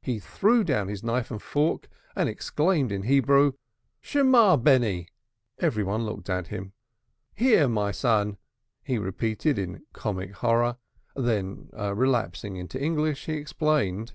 [0.00, 3.52] He threw down his knife and fork and exclaimed in Hebrew.
[4.00, 5.08] "Shemah beni!"
[5.58, 6.72] Every one looked at him.
[7.34, 8.38] "Hear, my son!"
[8.82, 10.78] he repeated in comic horror.
[11.14, 14.14] Then relapsing into English, he explained.